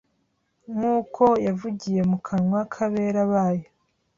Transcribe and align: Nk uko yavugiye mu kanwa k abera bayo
Nk 0.75 0.81
uko 0.97 1.25
yavugiye 1.47 2.01
mu 2.09 2.17
kanwa 2.27 2.59
k 2.73 2.75
abera 2.85 3.21
bayo 3.31 3.67